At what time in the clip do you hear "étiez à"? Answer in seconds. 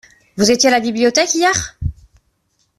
0.49-0.71